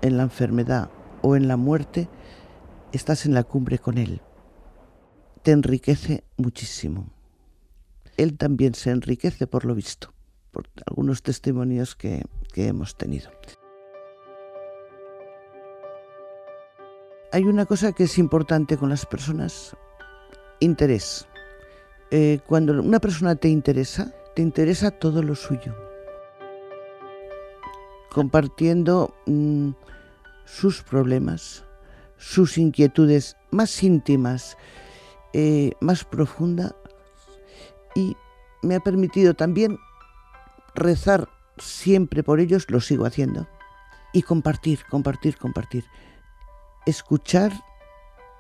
en 0.02 0.18
la 0.18 0.24
enfermedad 0.24 0.90
o 1.22 1.36
en 1.36 1.48
la 1.48 1.58
muerte, 1.58 2.08
estás 2.92 3.26
en 3.26 3.34
la 3.34 3.44
cumbre 3.44 3.80
con 3.80 3.98
él. 3.98 4.22
Te 5.44 5.52
enriquece 5.52 6.24
muchísimo 6.38 7.16
él 8.18 8.38
también 8.38 8.74
se 8.76 8.92
enriquece 8.92 9.48
por 9.48 9.66
lo 9.66 9.76
visto, 9.76 10.14
por 10.52 10.70
algunos 10.86 11.22
testimonios 11.22 11.96
que, 11.96 12.24
hemos 12.56 12.98
tenido. 12.98 13.30
Hay 17.34 17.44
una 17.44 17.66
cosa 17.66 17.92
que 17.92 18.06
es 18.06 18.18
importante 18.18 18.78
con 18.78 18.88
las 18.88 19.06
personas, 19.06 19.76
interés. 20.62 21.28
Eh, 22.12 22.40
cuando 22.48 22.82
una 22.82 23.02
persona 23.02 23.36
te 23.36 23.50
interesa, 23.50 24.14
te 24.36 24.42
interesa 24.42 24.92
todo 24.92 25.22
lo 25.22 25.36
suyo, 25.36 25.76
compartiendo 28.16 29.14
mm, 29.26 29.72
sus 30.46 30.82
problemas, 30.84 31.66
sus 32.16 32.58
inquietudes 32.58 33.36
más 33.52 33.84
íntimas, 33.84 34.58
eh, 35.34 35.74
más 35.82 36.06
profundas, 36.06 36.74
y 37.94 38.16
me 38.62 38.76
ha 38.76 38.80
permitido 38.80 39.34
también 39.34 39.78
rezar 40.76 41.28
siempre 41.58 42.24
por 42.24 42.40
ellos, 42.40 42.68
lo 42.70 42.80
sigo 42.80 43.06
haciendo, 43.06 43.50
y 44.14 44.22
compartir, 44.22 44.80
compartir, 44.90 45.38
compartir, 45.38 45.84
escuchar 46.86 47.52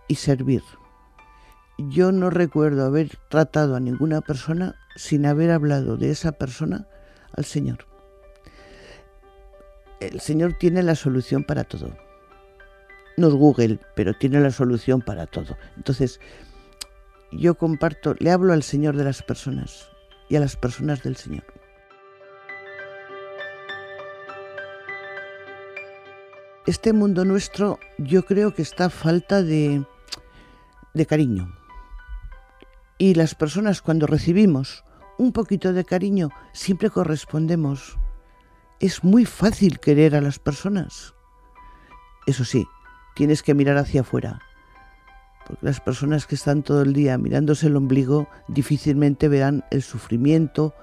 y 0.08 0.16
servir. 0.16 0.64
Yo 1.78 2.14
no 2.14 2.30
recuerdo 2.30 2.86
haber 2.86 3.18
tratado 3.30 3.76
a 3.76 3.82
ninguna 3.82 4.22
persona 4.22 4.76
sin 4.96 5.26
haber 5.26 5.52
hablado 5.52 5.98
de 5.98 6.12
esa 6.12 6.32
persona 6.32 6.88
al 7.34 7.44
Señor. 7.44 7.95
El 10.00 10.20
Señor 10.20 10.54
tiene 10.54 10.84
la 10.84 10.96
solución 10.96 11.44
para 11.44 11.64
todo. 11.64 11.96
No 13.18 13.28
es 13.28 13.34
Google, 13.34 13.80
pero 13.96 14.14
tiene 14.14 14.42
la 14.42 14.52
solución 14.52 15.02
para 15.02 15.26
todo. 15.26 15.58
Entonces, 15.78 16.20
yo 17.32 17.56
comparto, 17.56 18.16
le 18.20 18.32
hablo 18.32 18.54
al 18.54 18.64
Señor 18.64 18.98
de 18.98 19.06
las 19.06 19.24
personas 19.24 19.90
y 20.30 20.36
a 20.36 20.40
las 20.40 20.56
personas 20.56 21.04
del 21.04 21.16
Señor. 21.16 21.44
Este 26.68 26.94
mundo 26.94 27.26
nuestro 27.26 27.80
yo 27.98 28.26
creo 28.26 28.54
que 28.54 28.64
está 28.64 28.86
a 28.86 28.90
falta 28.90 29.44
de, 29.44 29.86
de 30.94 31.06
cariño. 31.06 31.56
Y 32.98 33.14
las 33.14 33.36
personas 33.36 33.82
cuando 33.82 34.08
recibimos 34.08 34.84
un 35.18 35.32
poquito 35.32 35.74
de 35.74 35.86
cariño 35.86 36.30
siempre 36.54 36.90
correspondemos. 36.90 37.98
Es 38.80 39.04
muy 39.04 39.26
fácil 39.26 39.80
querer 39.80 40.16
a 40.16 40.22
las 40.22 40.40
personas. 40.40 41.14
Eso 42.28 42.44
sí, 42.44 42.66
tienes 43.16 43.44
que 43.44 43.54
mirar 43.54 43.78
hacia 43.78 44.02
afuera 44.02 44.40
porque 45.46 45.66
las 45.66 45.80
personas 45.80 46.26
que 46.26 46.36
están 46.36 46.64
todo 46.64 46.82
el 46.82 46.94
día 46.94 47.18
mirándose 47.18 47.68
el 47.68 47.76
ombligo 47.76 48.28
difícilmente 48.48 49.28
verán 49.28 49.64
el 49.72 49.84
sufrimiento 49.84 50.74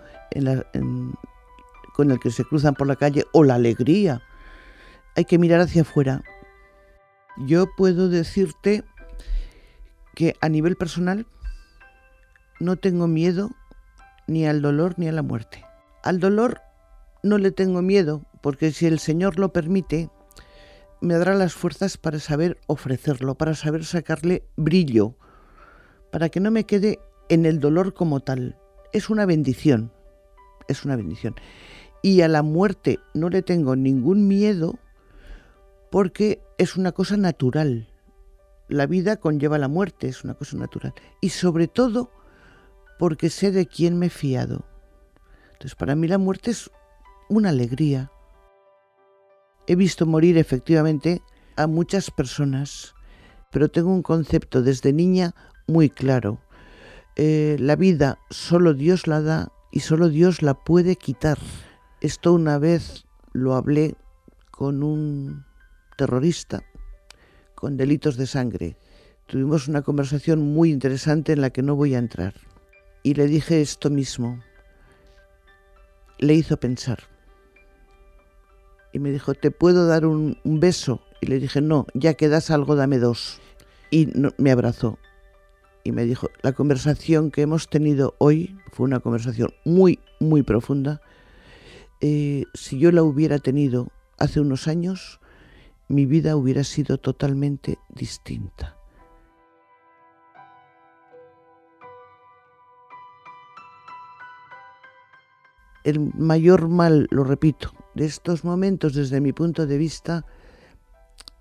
con 1.94 2.10
el 2.10 2.20
que 2.20 2.30
se 2.30 2.44
cruzan 2.44 2.74
por 2.74 2.86
la 2.86 2.96
calle 2.96 3.26
o 3.32 3.44
la 3.44 3.56
alegría. 3.56 4.22
Hay 5.16 5.24
que 5.24 5.38
mirar 5.38 5.60
hacia 5.60 5.82
afuera. 5.82 6.22
Yo 7.38 7.66
puedo 7.76 8.08
decirte 8.08 8.84
que 10.14 10.36
a 10.40 10.48
nivel 10.48 10.76
personal 10.76 11.26
no 12.60 12.76
tengo 12.76 13.08
miedo 13.08 13.50
ni 14.28 14.46
al 14.46 14.62
dolor 14.62 14.94
ni 14.96 15.08
a 15.08 15.12
la 15.12 15.22
muerte. 15.22 15.64
Al 16.04 16.20
dolor 16.20 16.60
no 17.22 17.38
le 17.38 17.52
tengo 17.52 17.82
miedo 17.82 18.24
porque 18.40 18.72
si 18.72 18.86
el 18.86 18.98
Señor 18.98 19.38
lo 19.38 19.52
permite, 19.52 20.10
me 21.00 21.14
dará 21.14 21.34
las 21.34 21.54
fuerzas 21.54 21.96
para 21.96 22.18
saber 22.18 22.58
ofrecerlo, 22.66 23.34
para 23.34 23.54
saber 23.54 23.84
sacarle 23.84 24.44
brillo, 24.56 25.16
para 26.10 26.28
que 26.28 26.40
no 26.40 26.50
me 26.50 26.64
quede 26.64 27.00
en 27.28 27.46
el 27.46 27.60
dolor 27.60 27.94
como 27.94 28.20
tal. 28.20 28.58
Es 28.92 29.10
una 29.10 29.26
bendición, 29.26 29.92
es 30.68 30.84
una 30.84 30.96
bendición. 30.96 31.34
Y 32.02 32.20
a 32.22 32.28
la 32.28 32.42
muerte 32.42 32.98
no 33.14 33.30
le 33.30 33.42
tengo 33.42 33.76
ningún 33.76 34.28
miedo 34.28 34.78
porque 35.90 36.40
es 36.58 36.76
una 36.76 36.92
cosa 36.92 37.16
natural. 37.16 37.88
La 38.68 38.86
vida 38.86 39.16
conlleva 39.16 39.58
la 39.58 39.68
muerte, 39.68 40.08
es 40.08 40.24
una 40.24 40.34
cosa 40.34 40.56
natural. 40.56 40.94
Y 41.20 41.30
sobre 41.30 41.68
todo 41.68 42.10
porque 42.98 43.30
sé 43.30 43.52
de 43.52 43.66
quién 43.66 43.98
me 43.98 44.06
he 44.06 44.10
fiado. 44.10 44.64
Entonces 45.52 45.74
para 45.74 45.94
mí 45.94 46.08
la 46.08 46.18
muerte 46.18 46.50
es 46.50 46.70
una 47.32 47.48
alegría, 47.48 48.10
He 49.68 49.76
visto 49.76 50.06
morir 50.06 50.38
efectivamente 50.38 51.22
a 51.56 51.68
muchas 51.68 52.10
personas, 52.10 52.94
pero 53.52 53.70
tengo 53.70 53.90
un 53.90 54.02
concepto 54.02 54.60
desde 54.60 54.92
niña 54.92 55.34
muy 55.68 55.88
claro. 55.88 56.40
Eh, 57.14 57.56
la 57.60 57.76
vida 57.76 58.18
solo 58.30 58.74
Dios 58.74 59.06
la 59.06 59.20
da 59.20 59.52
y 59.70 59.80
solo 59.80 60.08
Dios 60.08 60.42
la 60.42 60.54
puede 60.54 60.96
quitar. 60.96 61.38
Esto 62.00 62.32
una 62.32 62.58
vez 62.58 63.06
lo 63.32 63.54
hablé 63.54 63.94
con 64.50 64.82
un 64.82 65.44
terrorista 65.96 66.64
con 67.54 67.76
delitos 67.76 68.16
de 68.16 68.26
sangre. 68.26 68.76
Tuvimos 69.28 69.68
una 69.68 69.82
conversación 69.82 70.52
muy 70.52 70.72
interesante 70.72 71.32
en 71.32 71.40
la 71.40 71.50
que 71.50 71.62
no 71.62 71.76
voy 71.76 71.94
a 71.94 71.98
entrar. 71.98 72.34
Y 73.04 73.14
le 73.14 73.28
dije 73.28 73.60
esto 73.60 73.88
mismo. 73.88 74.42
Le 76.18 76.34
hizo 76.34 76.56
pensar 76.56 77.11
y 78.92 78.98
me 78.98 79.10
dijo, 79.10 79.34
¿te 79.34 79.50
puedo 79.50 79.86
dar 79.86 80.06
un, 80.06 80.38
beso? 80.44 81.00
Y 81.20 81.26
le 81.26 81.38
dije, 81.38 81.60
no, 81.60 81.86
ya 81.94 82.14
que 82.14 82.28
das 82.28 82.50
algo, 82.50 82.76
dame 82.76 82.98
dos. 82.98 83.40
Y 83.90 84.08
me 84.38 84.50
abrazó 84.50 84.98
y 85.84 85.92
me 85.92 86.04
dijo, 86.04 86.28
la 86.42 86.52
conversación 86.52 87.30
que 87.30 87.42
hemos 87.42 87.68
tenido 87.68 88.14
hoy 88.18 88.56
fue 88.72 88.84
una 88.84 89.00
conversación 89.00 89.50
muy, 89.64 89.98
muy 90.20 90.42
profunda. 90.42 91.00
Eh, 92.00 92.44
si 92.54 92.78
yo 92.78 92.92
la 92.92 93.02
hubiera 93.02 93.38
tenido 93.38 93.88
hace 94.18 94.40
unos 94.40 94.68
años, 94.68 95.20
mi 95.88 96.06
vida 96.06 96.36
hubiera 96.36 96.64
sido 96.64 96.98
totalmente 96.98 97.78
distinta. 97.88 98.76
El 105.84 106.12
mayor 106.14 106.68
mal, 106.68 107.08
lo 107.10 107.24
repito, 107.24 107.72
de 107.94 108.06
estos 108.06 108.44
momentos, 108.44 108.94
desde 108.94 109.20
mi 109.20 109.32
punto 109.32 109.66
de 109.66 109.78
vista, 109.78 110.24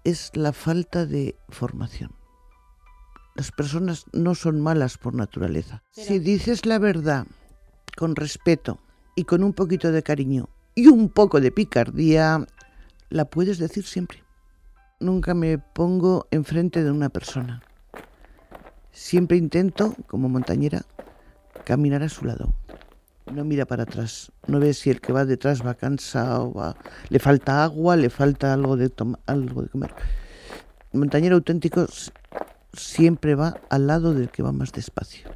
es 0.04 0.32
la 0.36 0.54
falta 0.54 1.06
de 1.06 1.36
formación. 1.50 2.12
Las 3.36 3.52
personas 3.52 4.06
no 4.12 4.36
son 4.36 4.60
malas 4.60 4.98
por 4.98 5.14
naturaleza. 5.14 5.84
Si 5.92 6.20
dices 6.20 6.66
la 6.66 6.80
verdad 6.80 7.26
con 7.96 8.16
respeto 8.16 8.80
y 9.16 9.24
con 9.24 9.44
un 9.44 9.54
poquito 9.54 9.92
de 9.92 10.04
cariño 10.04 10.50
y 10.76 10.88
un 10.88 11.10
poco 11.10 11.40
de 11.40 11.52
picardía, 11.52 12.46
la 13.10 13.26
puedes 13.26 13.58
decir 13.58 13.86
siempre. 13.86 14.24
Nunca 15.00 15.34
me 15.34 15.58
pongo 15.58 16.28
enfrente 16.32 16.84
de 16.84 16.92
una 16.92 17.10
persona. 17.10 17.62
Siempre 18.92 19.38
intento, 19.38 19.96
como 20.08 20.30
montañera, 20.30 20.84
caminar 21.66 22.04
a 22.04 22.10
su 22.10 22.26
lado. 22.26 22.54
No 23.32 23.46
mira 23.46 23.66
para 23.66 23.84
atrás. 23.84 24.32
No 24.48 24.60
ve 24.60 24.74
si 24.74 24.90
el 24.90 25.00
que 25.00 25.14
va 25.14 25.26
detrás 25.26 25.66
va 25.66 25.76
cansado, 25.76 26.54
va... 26.54 26.76
le 27.10 27.20
falta 27.20 27.64
agua, 27.64 27.96
le 27.96 28.10
falta 28.10 28.54
algo 28.54 28.76
de, 28.76 28.92
algo 29.26 29.62
de 29.62 29.70
comer. 29.70 29.94
El 30.92 31.00
montañero 31.00 31.36
auténtico 31.38 31.88
siempre 32.74 33.36
va 33.36 33.62
al 33.70 33.88
lado 33.88 34.14
del 34.14 34.30
que 34.30 34.44
va 34.44 34.52
más 34.52 34.72
despacio, 34.72 35.30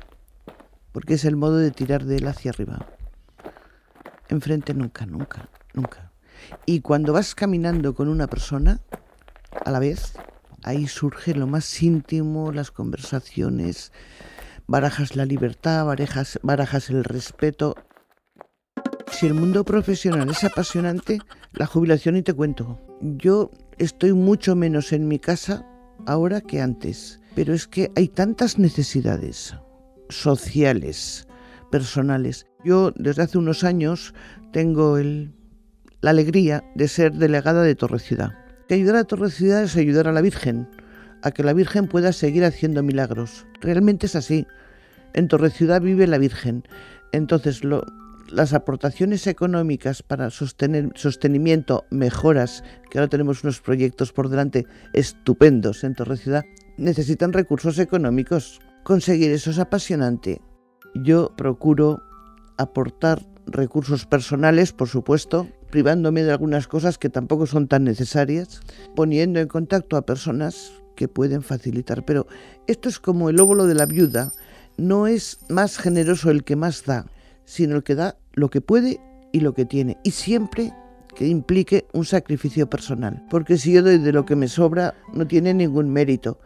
porque 0.91 1.13
es 1.13 1.25
el 1.25 1.35
modo 1.37 1.57
de 1.57 1.71
tirar 1.71 2.03
de 2.03 2.17
él 2.17 2.27
hacia 2.27 2.51
arriba. 2.51 2.85
Enfrente 4.27 4.73
nunca, 4.73 5.05
nunca, 5.05 5.49
nunca. 5.73 6.11
Y 6.65 6.81
cuando 6.81 7.13
vas 7.13 7.35
caminando 7.35 7.95
con 7.95 8.09
una 8.09 8.27
persona, 8.27 8.81
a 9.63 9.71
la 9.71 9.79
vez, 9.79 10.13
ahí 10.63 10.87
surge 10.87 11.33
lo 11.33 11.47
más 11.47 11.81
íntimo, 11.81 12.51
las 12.51 12.71
conversaciones, 12.71 13.91
barajas 14.67 15.15
la 15.15 15.25
libertad, 15.25 15.85
barajas, 15.85 16.39
barajas 16.43 16.89
el 16.89 17.03
respeto. 17.03 17.75
Si 19.11 19.27
el 19.27 19.33
mundo 19.33 19.63
profesional 19.63 20.29
es 20.29 20.43
apasionante, 20.43 21.19
la 21.53 21.65
jubilación 21.65 22.17
y 22.17 22.21
te 22.21 22.33
cuento. 22.33 22.79
Yo 23.01 23.51
estoy 23.77 24.13
mucho 24.13 24.55
menos 24.55 24.91
en 24.91 25.07
mi 25.07 25.19
casa 25.19 25.65
ahora 26.05 26.41
que 26.41 26.61
antes. 26.61 27.21
Pero 27.35 27.53
es 27.53 27.67
que 27.67 27.91
hay 27.95 28.07
tantas 28.07 28.57
necesidades 28.57 29.55
sociales, 30.09 31.27
personales. 31.71 32.45
Yo 32.63 32.91
desde 32.95 33.23
hace 33.23 33.37
unos 33.37 33.63
años 33.63 34.13
tengo 34.51 34.97
la 34.97 36.09
alegría 36.09 36.63
de 36.75 36.87
ser 36.87 37.13
delegada 37.13 37.63
de 37.63 37.75
Torre 37.75 37.99
Ciudad. 37.99 38.33
Que 38.67 38.75
ayudar 38.75 38.95
a 38.95 39.03
Torre 39.03 39.29
Ciudad 39.29 39.63
es 39.63 39.75
ayudar 39.75 40.07
a 40.07 40.13
la 40.13 40.21
Virgen, 40.21 40.67
a 41.21 41.31
que 41.31 41.43
la 41.43 41.53
Virgen 41.53 41.87
pueda 41.87 42.13
seguir 42.13 42.43
haciendo 42.45 42.83
milagros. 42.83 43.45
Realmente 43.61 44.07
es 44.07 44.15
así. 44.15 44.47
En 45.13 45.27
Torre 45.27 45.49
Ciudad 45.49 45.81
vive 45.81 46.07
la 46.07 46.17
Virgen. 46.17 46.63
Entonces, 47.11 47.63
las 48.29 48.53
aportaciones 48.53 49.27
económicas 49.27 50.03
para 50.03 50.29
sostener, 50.29 50.91
sostenimiento, 50.95 51.85
mejoras, 51.91 52.63
que 52.89 52.97
ahora 52.97 53.09
tenemos 53.09 53.43
unos 53.43 53.61
proyectos 53.61 54.11
por 54.11 54.29
delante 54.29 54.65
estupendos 54.93 55.83
en 55.83 55.95
Torre 55.95 56.17
Ciudad, 56.17 56.43
necesitan 56.77 57.33
recursos 57.33 57.79
económicos. 57.79 58.59
Conseguir 58.83 59.31
eso 59.31 59.51
es 59.51 59.59
apasionante. 59.59 60.41
Yo 60.93 61.33
procuro 61.35 62.01
aportar 62.57 63.25
recursos 63.47 64.05
personales, 64.05 64.73
por 64.73 64.87
supuesto, 64.87 65.47
privándome 65.69 66.23
de 66.23 66.31
algunas 66.31 66.67
cosas 66.67 66.97
que 66.97 67.09
tampoco 67.09 67.45
son 67.47 67.67
tan 67.67 67.83
necesarias, 67.83 68.61
poniendo 68.95 69.39
en 69.39 69.47
contacto 69.47 69.97
a 69.97 70.05
personas 70.05 70.71
que 70.95 71.07
pueden 71.07 71.41
facilitar. 71.41 72.05
Pero 72.05 72.27
esto 72.67 72.89
es 72.89 72.99
como 72.99 73.29
el 73.29 73.39
óvulo 73.39 73.67
de 73.67 73.75
la 73.75 73.85
viuda. 73.85 74.31
No 74.77 75.07
es 75.07 75.39
más 75.49 75.77
generoso 75.77 76.31
el 76.31 76.43
que 76.43 76.55
más 76.55 76.85
da, 76.85 77.05
sino 77.45 77.75
el 77.75 77.83
que 77.83 77.95
da 77.95 78.17
lo 78.33 78.49
que 78.49 78.61
puede 78.61 78.99
y 79.31 79.39
lo 79.39 79.53
que 79.53 79.65
tiene. 79.65 79.97
Y 80.03 80.11
siempre 80.11 80.73
que 81.15 81.27
implique 81.27 81.85
un 81.93 82.03
sacrificio 82.03 82.69
personal. 82.69 83.25
Porque 83.29 83.57
si 83.57 83.71
yo 83.71 83.81
doy 83.81 83.99
de 83.99 84.11
lo 84.11 84.25
que 84.25 84.35
me 84.35 84.49
sobra, 84.49 84.95
no 85.13 85.25
tiene 85.25 85.53
ningún 85.53 85.89
mérito 85.89 86.39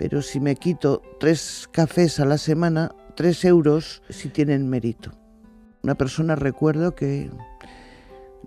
pero 0.00 0.22
si 0.22 0.40
me 0.40 0.56
quito 0.56 1.02
tres 1.18 1.68
cafés 1.70 2.20
a 2.20 2.24
la 2.24 2.38
semana, 2.38 2.90
tres 3.16 3.44
euros 3.44 4.02
sí 4.08 4.30
tienen 4.30 4.66
mérito. 4.66 5.10
Una 5.82 5.94
persona 5.94 6.36
recuerdo 6.36 6.94
que 6.94 7.30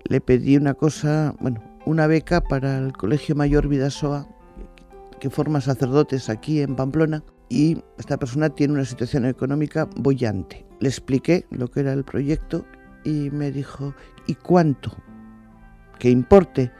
le 0.08 0.20
pedí 0.20 0.56
una 0.56 0.74
cosa, 0.74 1.32
bueno, 1.38 1.62
una 1.86 2.08
beca 2.08 2.40
para 2.40 2.78
el 2.78 2.92
Colegio 2.92 3.36
Mayor 3.36 3.68
Vidasoa, 3.68 4.26
que 5.20 5.30
forma 5.30 5.60
sacerdotes 5.60 6.28
aquí 6.28 6.60
en 6.60 6.74
Pamplona, 6.74 7.22
y 7.48 7.78
esta 7.98 8.16
persona 8.16 8.48
tiene 8.48 8.74
una 8.74 8.84
situación 8.84 9.24
económica 9.24 9.88
bollante. 9.94 10.63
Le 10.80 10.88
expliqué 10.88 11.46
lo 11.50 11.70
que 11.70 11.80
era 11.80 11.92
el 11.92 12.04
proyecto 12.04 12.64
y 13.04 13.30
me 13.30 13.50
dijo, 13.50 13.94
¿y 14.26 14.34
cuánto? 14.34 14.96
¿Qué 15.98 16.10
importe? 16.10 16.72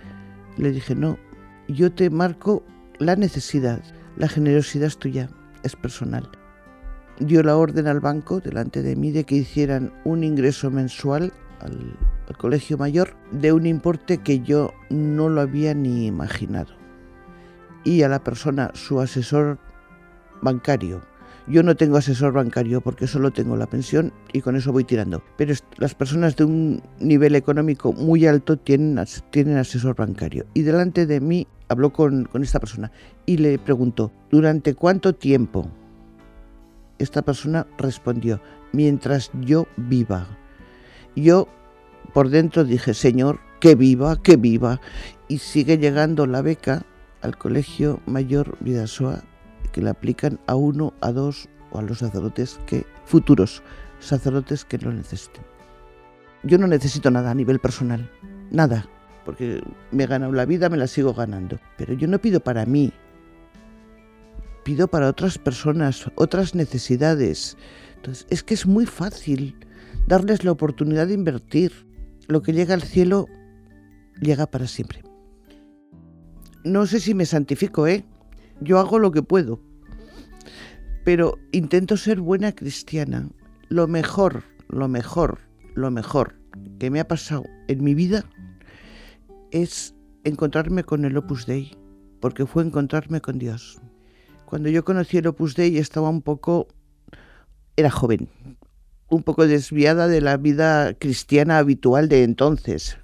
Le 0.56 0.70
dije, 0.70 0.94
no, 0.94 1.18
yo 1.68 1.92
te 1.92 2.10
marco 2.10 2.64
la 2.98 3.16
necesidad. 3.16 3.82
La 4.16 4.28
generosidad 4.28 4.86
es 4.86 4.98
tuya, 4.98 5.28
es 5.62 5.76
personal. 5.76 6.30
Dio 7.18 7.42
la 7.42 7.56
orden 7.56 7.86
al 7.86 8.00
banco 8.00 8.40
delante 8.40 8.82
de 8.82 8.96
mí 8.96 9.12
de 9.12 9.24
que 9.24 9.36
hicieran 9.36 9.92
un 10.04 10.24
ingreso 10.24 10.70
mensual 10.70 11.32
al, 11.60 11.96
colegio 12.38 12.76
mayor 12.78 13.14
de 13.30 13.52
un 13.52 13.66
importe 13.66 14.18
que 14.18 14.40
yo 14.40 14.72
no 14.90 15.28
lo 15.28 15.40
había 15.40 15.74
ni 15.74 16.06
imaginado. 16.06 16.74
Y 17.84 18.02
a 18.02 18.08
la 18.08 18.24
persona, 18.24 18.70
su 18.74 19.00
asesor 19.00 19.58
bancario, 20.42 21.02
yo 21.46 21.62
no 21.62 21.76
tengo 21.76 21.96
asesor 21.96 22.32
bancario 22.32 22.80
porque 22.80 23.06
solo 23.06 23.30
tengo 23.30 23.56
la 23.56 23.66
pensión 23.66 24.12
y 24.32 24.40
con 24.40 24.56
eso 24.56 24.72
voy 24.72 24.84
tirando. 24.84 25.22
Pero 25.36 25.54
las 25.76 25.94
personas 25.94 26.36
de 26.36 26.44
un 26.44 26.82
nivel 27.00 27.34
económico 27.34 27.92
muy 27.92 28.26
alto 28.26 28.56
tienen, 28.56 29.04
tienen 29.30 29.58
asesor 29.58 29.94
bancario. 29.94 30.46
Y 30.54 30.62
delante 30.62 31.06
de 31.06 31.20
mí 31.20 31.46
habló 31.68 31.92
con, 31.92 32.24
con 32.24 32.42
esta 32.42 32.60
persona 32.60 32.90
y 33.26 33.36
le 33.36 33.58
preguntó, 33.58 34.10
¿durante 34.30 34.74
cuánto 34.74 35.14
tiempo? 35.14 35.68
Esta 36.98 37.22
persona 37.22 37.66
respondió, 37.76 38.40
mientras 38.72 39.30
yo 39.42 39.66
viva. 39.76 40.26
Yo 41.14 41.48
por 42.14 42.30
dentro 42.30 42.64
dije, 42.64 42.94
Señor, 42.94 43.40
que 43.60 43.74
viva, 43.74 44.20
que 44.22 44.36
viva. 44.36 44.80
Y 45.28 45.38
sigue 45.38 45.78
llegando 45.78 46.26
la 46.26 46.42
beca 46.42 46.84
al 47.22 47.36
Colegio 47.36 48.00
Mayor 48.06 48.56
Vidasoa 48.60 49.24
que 49.74 49.82
le 49.82 49.90
aplican 49.90 50.38
a 50.46 50.54
uno, 50.54 50.94
a 51.00 51.10
dos 51.10 51.48
o 51.72 51.78
a 51.80 51.82
los 51.82 51.98
sacerdotes 51.98 52.60
que 52.64 52.86
futuros 53.04 53.60
sacerdotes 53.98 54.64
que 54.64 54.78
lo 54.78 54.92
necesiten. 54.92 55.42
Yo 56.44 56.58
no 56.58 56.68
necesito 56.68 57.10
nada 57.10 57.32
a 57.32 57.34
nivel 57.34 57.58
personal, 57.58 58.08
nada, 58.52 58.86
porque 59.24 59.62
me 59.90 60.04
he 60.04 60.06
ganado 60.06 60.32
la 60.32 60.44
vida, 60.44 60.68
me 60.68 60.76
la 60.76 60.86
sigo 60.86 61.12
ganando, 61.12 61.58
pero 61.76 61.92
yo 61.94 62.06
no 62.06 62.20
pido 62.20 62.38
para 62.38 62.66
mí. 62.66 62.92
Pido 64.62 64.86
para 64.86 65.08
otras 65.08 65.38
personas, 65.38 66.08
otras 66.14 66.54
necesidades. 66.54 67.56
Entonces, 67.96 68.26
es 68.30 68.44
que 68.44 68.54
es 68.54 68.66
muy 68.66 68.86
fácil 68.86 69.56
darles 70.06 70.44
la 70.44 70.52
oportunidad 70.52 71.08
de 71.08 71.14
invertir. 71.14 71.72
Lo 72.28 72.42
que 72.42 72.52
llega 72.52 72.74
al 72.74 72.82
cielo 72.82 73.26
llega 74.20 74.46
para 74.46 74.66
siempre. 74.66 75.02
No 76.62 76.86
sé 76.86 77.00
si 77.00 77.12
me 77.12 77.26
santifico, 77.26 77.86
¿eh? 77.86 78.04
Yo 78.64 78.78
hago 78.78 78.98
lo 78.98 79.12
que 79.12 79.22
puedo, 79.22 79.60
pero 81.04 81.38
intento 81.52 81.98
ser 81.98 82.20
buena 82.20 82.52
cristiana. 82.52 83.28
Lo 83.68 83.86
mejor, 83.86 84.42
lo 84.68 84.88
mejor, 84.88 85.40
lo 85.74 85.90
mejor 85.90 86.34
que 86.78 86.90
me 86.90 86.98
ha 86.98 87.06
pasado 87.06 87.44
en 87.68 87.84
mi 87.84 87.94
vida 87.94 88.24
es 89.50 89.94
encontrarme 90.24 90.82
con 90.82 91.04
el 91.04 91.14
Opus 91.18 91.44
Dei, 91.44 91.76
porque 92.20 92.46
fue 92.46 92.62
encontrarme 92.62 93.20
con 93.20 93.38
Dios. 93.38 93.82
Cuando 94.46 94.70
yo 94.70 94.82
conocí 94.82 95.18
el 95.18 95.26
Opus 95.26 95.54
Dei 95.56 95.76
estaba 95.76 96.08
un 96.08 96.22
poco, 96.22 96.68
era 97.76 97.90
joven, 97.90 98.30
un 99.10 99.22
poco 99.22 99.46
desviada 99.46 100.08
de 100.08 100.22
la 100.22 100.38
vida 100.38 100.94
cristiana 100.94 101.58
habitual 101.58 102.08
de 102.08 102.22
entonces. 102.22 102.96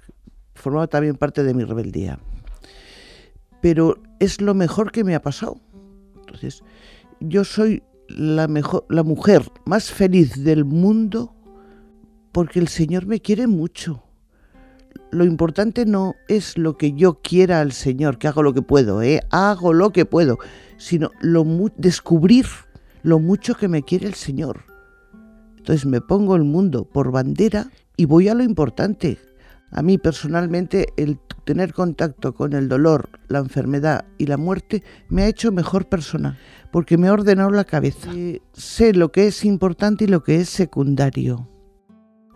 Formaba 0.55 0.87
también 0.87 1.17
parte 1.17 1.43
de 1.43 1.53
mi 1.53 1.63
rebeldía 1.63 2.17
pero 3.61 4.01
es 4.19 4.41
lo 4.41 4.53
mejor 4.53 4.91
que 4.91 5.03
me 5.03 5.15
ha 5.15 5.21
pasado. 5.21 5.61
Entonces, 6.19 6.63
yo 7.19 7.43
soy 7.43 7.83
la, 8.07 8.47
mejor, 8.47 8.85
la 8.89 9.03
mujer 9.03 9.43
más 9.65 9.91
feliz 9.91 10.43
del 10.43 10.65
mundo 10.65 11.33
porque 12.31 12.59
el 12.59 12.67
Señor 12.67 13.05
me 13.05 13.19
quiere 13.19 13.47
mucho. 13.47 14.03
Lo 15.11 15.25
importante 15.25 15.85
no 15.85 16.15
es 16.27 16.57
lo 16.57 16.77
que 16.77 16.93
yo 16.93 17.21
quiera 17.21 17.59
al 17.59 17.73
Señor, 17.73 18.17
que 18.17 18.27
hago 18.27 18.43
lo 18.43 18.53
que 18.53 18.61
puedo, 18.61 19.01
¿eh? 19.01 19.21
hago 19.29 19.73
lo 19.73 19.91
que 19.91 20.05
puedo, 20.05 20.37
sino 20.77 21.11
lo 21.19 21.45
descubrir 21.75 22.45
lo 23.03 23.19
mucho 23.19 23.55
que 23.55 23.67
me 23.67 23.83
quiere 23.83 24.07
el 24.07 24.13
Señor. 24.13 24.63
Entonces 25.57 25.85
me 25.85 26.01
pongo 26.01 26.35
el 26.35 26.43
mundo 26.43 26.85
por 26.85 27.11
bandera 27.11 27.69
y 27.97 28.05
voy 28.05 28.29
a 28.29 28.33
lo 28.33 28.43
importante. 28.43 29.19
A 29.69 29.81
mí 29.81 29.97
personalmente 29.97 30.87
el 30.97 31.19
tener 31.51 31.73
contacto 31.73 32.33
con 32.33 32.53
el 32.53 32.69
dolor, 32.69 33.09
la 33.27 33.39
enfermedad 33.39 34.05
y 34.17 34.27
la 34.27 34.37
muerte 34.37 34.83
me 35.09 35.23
ha 35.23 35.27
hecho 35.27 35.51
mejor 35.51 35.89
persona, 35.89 36.39
porque 36.71 36.97
me 36.97 37.09
ha 37.09 37.13
ordenado 37.13 37.49
la 37.51 37.65
cabeza. 37.65 38.09
sé 38.53 38.93
lo 38.93 39.11
que 39.11 39.27
es 39.27 39.43
importante 39.43 40.05
y 40.05 40.07
lo 40.07 40.23
que 40.23 40.37
es 40.37 40.47
secundario. 40.47 41.49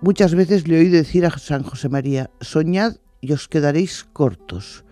Muchas 0.01 0.35
veces 0.35 0.67
le 0.67 0.79
oí 0.79 0.89
decir 0.89 1.25
a 1.25 1.29
San 1.29 1.63
José 1.63 1.87
María, 1.87 2.29
soñad 2.41 2.97
y 3.21 3.31
os 3.31 3.47
quedaréis 3.47 4.03
cortos. 4.03 4.83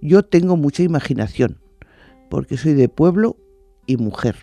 Yo 0.00 0.22
tengo 0.22 0.56
mucha 0.56 0.84
imaginación, 0.84 1.58
porque 2.30 2.56
soy 2.56 2.74
de 2.74 2.88
pueblo 2.88 3.38
y 3.86 3.96
mujer. 3.96 4.36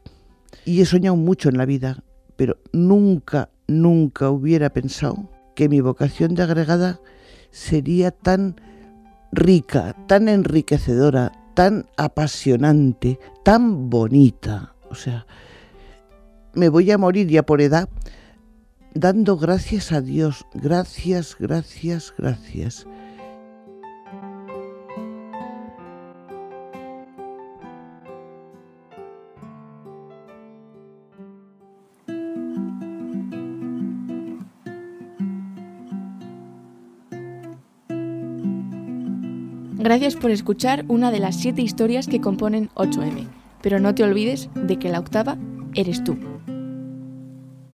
y 0.66 0.82
he 0.82 0.86
soñado 0.86 1.16
mucho 1.16 1.48
en 1.48 1.58
la 1.58 1.66
vida, 1.66 2.04
pero 2.36 2.58
nunca, 2.74 3.50
nunca 3.70 4.30
hubiera 4.30 4.74
pensado 4.74 5.32
que 5.56 5.70
mi 5.70 5.80
vocación 5.80 6.36
de 6.36 6.44
agregada 6.44 7.00
sería 7.50 8.12
tan 8.12 8.58
rica, 9.32 9.96
tan 10.08 10.28
enriquecedora, 10.28 11.32
tan 11.54 11.88
apasionante, 11.98 13.20
tan 13.44 13.90
bonita. 13.90 14.76
O 14.90 14.96
sea, 14.96 15.26
me 16.54 16.70
voy 16.70 16.92
a 16.92 16.98
morir 16.98 17.28
ya 17.28 17.44
por 17.44 17.62
edad 17.62 17.90
dando 18.94 19.38
gracias 19.38 19.92
a 19.92 20.02
Dios, 20.02 20.46
gracias, 20.54 21.36
gracias, 21.40 22.14
gracias. 22.18 22.88
Gracias 39.92 40.16
por 40.16 40.32
escuchar 40.32 40.86
una 40.88 41.12
de 41.12 41.20
las 41.20 41.36
siete 41.36 41.62
historias 41.62 42.08
que 42.08 42.22
componen 42.22 42.70
8M, 42.76 43.28
pero 43.62 43.82
no 43.82 43.94
te 43.94 44.06
olvides 44.06 44.48
de 44.56 44.80
que 44.80 44.88
la 44.88 45.02
octava 45.02 45.38
eres 45.76 46.02
tú. 46.02 46.18